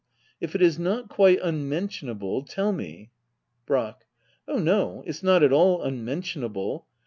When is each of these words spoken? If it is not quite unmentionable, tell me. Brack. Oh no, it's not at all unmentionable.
If 0.39 0.55
it 0.55 0.63
is 0.63 0.79
not 0.79 1.09
quite 1.09 1.37
unmentionable, 1.43 2.41
tell 2.41 2.73
me. 2.73 3.11
Brack. 3.67 4.07
Oh 4.47 4.57
no, 4.57 5.03
it's 5.05 5.21
not 5.21 5.43
at 5.43 5.53
all 5.53 5.83
unmentionable. 5.83 6.87